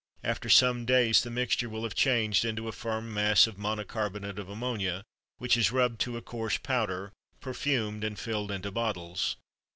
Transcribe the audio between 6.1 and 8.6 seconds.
a coarse powder, perfumed, and filled